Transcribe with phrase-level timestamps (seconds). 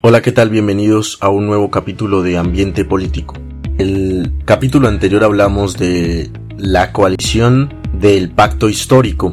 [0.00, 0.48] Hola, ¿qué tal?
[0.48, 3.34] Bienvenidos a un nuevo capítulo de Ambiente Político.
[3.78, 9.32] El capítulo anterior hablamos de la coalición del pacto histórico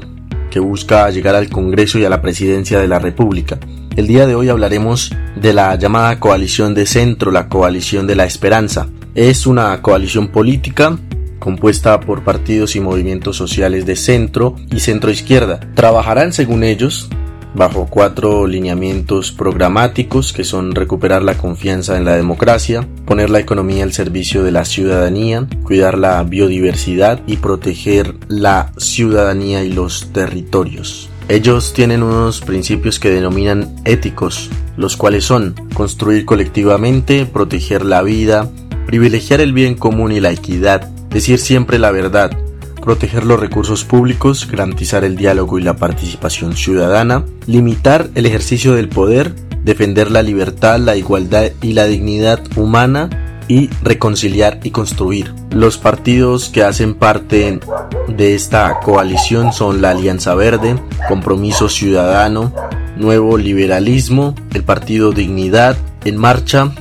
[0.49, 3.59] que busca llegar al Congreso y a la presidencia de la República.
[3.95, 8.25] El día de hoy hablaremos de la llamada coalición de centro, la coalición de la
[8.25, 8.87] esperanza.
[9.13, 10.97] Es una coalición política
[11.37, 15.59] compuesta por partidos y movimientos sociales de centro y centro izquierda.
[15.75, 17.07] Trabajarán, según ellos,
[17.55, 23.83] bajo cuatro lineamientos programáticos que son recuperar la confianza en la democracia, poner la economía
[23.83, 31.09] al servicio de la ciudadanía, cuidar la biodiversidad y proteger la ciudadanía y los territorios.
[31.27, 38.49] Ellos tienen unos principios que denominan éticos, los cuales son construir colectivamente, proteger la vida,
[38.85, 42.37] privilegiar el bien común y la equidad, decir siempre la verdad,
[42.85, 48.87] proteger los recursos públicos, garantizar el diálogo y la participación ciudadana, limitar el ejercicio del
[48.87, 55.33] poder, defender la libertad, la igualdad y la dignidad humana y reconciliar y construir.
[55.51, 57.59] Los partidos que hacen parte
[58.07, 62.53] de esta coalición son la Alianza Verde, Compromiso Ciudadano,
[62.97, 66.71] Nuevo Liberalismo, el Partido Dignidad, En Marcha,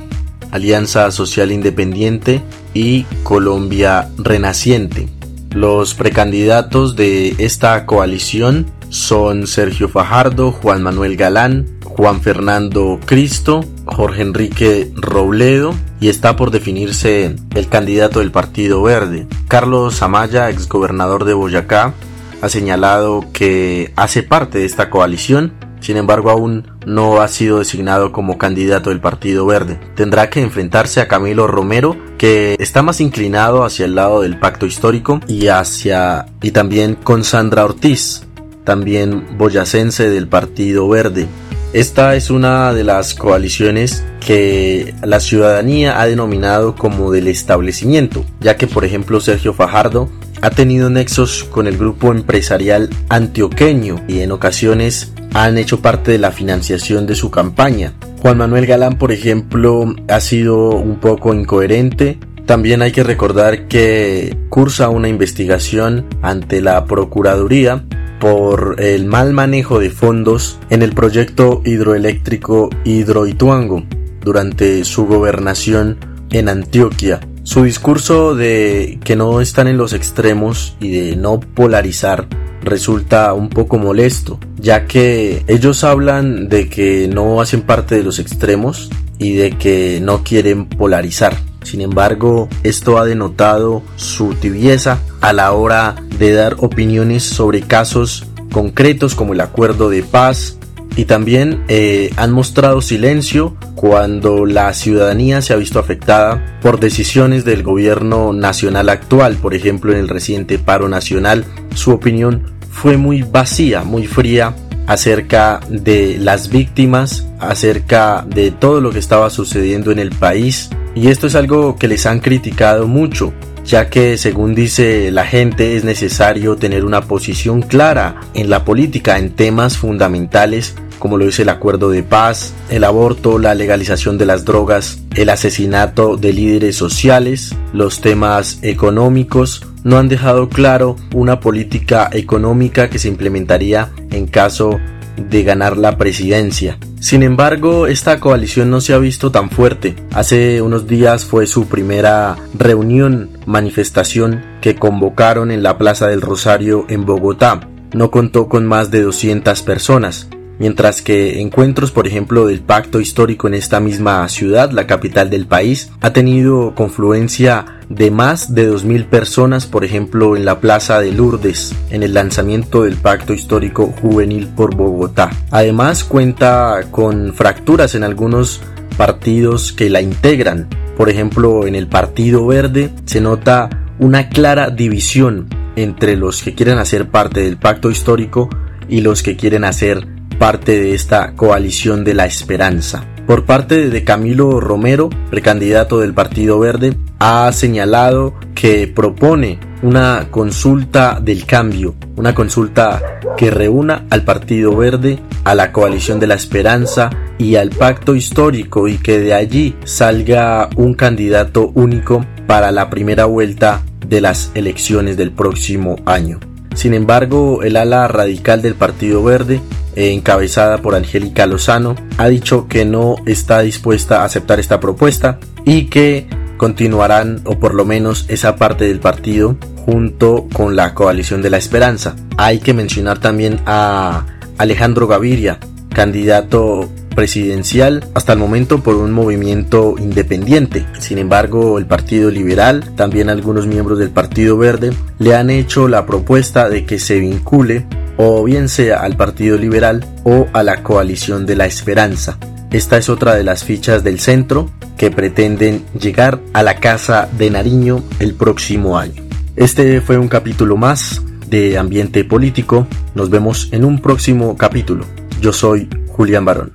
[0.51, 2.41] Alianza Social Independiente
[2.73, 5.14] y Colombia Renaciente.
[5.55, 14.21] Los precandidatos de esta coalición son Sergio Fajardo, Juan Manuel Galán, Juan Fernando Cristo, Jorge
[14.21, 19.27] Enrique Robledo y está por definirse el candidato del Partido Verde.
[19.47, 21.93] Carlos Amaya, exgobernador de Boyacá,
[22.41, 25.53] ha señalado que hace parte de esta coalición
[25.85, 29.79] sin embargo, aún no ha sido designado como candidato del Partido Verde.
[29.93, 34.65] Tendrá que enfrentarse a Camilo Romero, que está más inclinado hacia el lado del pacto
[34.65, 38.23] histórico y hacia y también con Sandra Ortiz,
[38.63, 41.27] también boyacense del Partido Verde.
[41.71, 48.57] Esta es una de las coaliciones que la ciudadanía ha denominado como del establecimiento, ya
[48.57, 50.09] que por ejemplo Sergio Fajardo
[50.41, 56.17] ha tenido nexos con el grupo empresarial antioqueño y en ocasiones han hecho parte de
[56.17, 57.93] la financiación de su campaña.
[58.21, 62.17] Juan Manuel Galán, por ejemplo, ha sido un poco incoherente.
[62.45, 67.83] También hay que recordar que cursa una investigación ante la Procuraduría
[68.21, 73.83] por el mal manejo de fondos en el proyecto hidroeléctrico Hidroituango
[74.21, 75.97] durante su gobernación
[76.31, 77.19] en Antioquia.
[77.43, 82.25] Su discurso de que no están en los extremos y de no polarizar
[82.65, 88.19] resulta un poco molesto, ya que ellos hablan de que no hacen parte de los
[88.19, 91.37] extremos y de que no quieren polarizar.
[91.63, 98.25] Sin embargo, esto ha denotado su tibieza a la hora de dar opiniones sobre casos
[98.51, 100.57] concretos como el acuerdo de paz
[100.95, 107.43] y también eh, han mostrado silencio cuando la ciudadanía se ha visto afectada por decisiones
[107.43, 113.23] del gobierno nacional actual, por ejemplo en el reciente paro nacional, su opinión fue muy
[113.23, 114.53] vacía, muy fría
[114.85, 120.69] acerca de las víctimas, acerca de todo lo que estaba sucediendo en el país.
[120.93, 123.33] Y esto es algo que les han criticado mucho,
[123.65, 129.17] ya que según dice la gente es necesario tener una posición clara en la política
[129.17, 134.25] en temas fundamentales como lo dice el acuerdo de paz, el aborto, la legalización de
[134.25, 141.41] las drogas, el asesinato de líderes sociales, los temas económicos, no han dejado claro una
[141.41, 144.79] política económica que se implementaría en caso
[145.15, 146.79] de ganar la presidencia.
[146.99, 149.95] Sin embargo, esta coalición no se ha visto tan fuerte.
[150.11, 156.87] Hace unos días fue su primera reunión, manifestación que convocaron en la Plaza del Rosario
[156.89, 157.69] en Bogotá.
[157.93, 160.29] No contó con más de 200 personas
[160.59, 165.47] mientras que encuentros, por ejemplo, del pacto histórico en esta misma ciudad, la capital del
[165.47, 171.11] país, ha tenido confluencia de más de 2.000 personas, por ejemplo, en la Plaza de
[171.11, 175.29] Lourdes, en el lanzamiento del Pacto Histórico Juvenil por Bogotá.
[175.51, 178.61] Además, cuenta con fracturas en algunos
[178.97, 180.67] partidos que la integran.
[180.97, 183.69] Por ejemplo, en el Partido Verde se nota
[183.99, 188.49] una clara división entre los que quieren hacer parte del pacto histórico
[188.87, 193.05] y los que quieren hacer parte de esta coalición de la esperanza.
[193.27, 201.19] Por parte de Camilo Romero, precandidato del Partido Verde, ha señalado que propone una consulta
[201.21, 207.09] del cambio, una consulta que reúna al Partido Verde, a la coalición de la esperanza
[207.37, 213.25] y al pacto histórico y que de allí salga un candidato único para la primera
[213.25, 216.39] vuelta de las elecciones del próximo año.
[216.75, 219.61] Sin embargo, el ala radical del Partido Verde
[219.95, 225.85] encabezada por Angélica Lozano, ha dicho que no está dispuesta a aceptar esta propuesta y
[225.85, 226.27] que
[226.57, 231.57] continuarán, o por lo menos esa parte del partido, junto con la coalición de la
[231.57, 232.15] esperanza.
[232.37, 234.25] Hay que mencionar también a
[234.57, 235.59] Alejandro Gaviria,
[235.93, 240.85] candidato presidencial hasta el momento por un movimiento independiente.
[240.99, 246.05] Sin embargo, el Partido Liberal, también algunos miembros del Partido Verde, le han hecho la
[246.05, 251.45] propuesta de que se vincule o bien sea al Partido Liberal o a la coalición
[251.45, 252.37] de la esperanza.
[252.71, 257.49] Esta es otra de las fichas del centro que pretenden llegar a la Casa de
[257.49, 259.23] Nariño el próximo año.
[259.55, 262.87] Este fue un capítulo más de Ambiente Político.
[263.13, 265.05] Nos vemos en un próximo capítulo.
[265.41, 266.74] Yo soy Julián Barón.